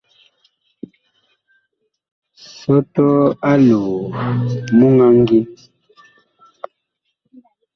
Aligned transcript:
Sɔtɔɔ 2.57 3.19
aloo 3.51 3.95
muŋ 4.77 4.95
a 5.05 5.07
ngin. 5.19 5.45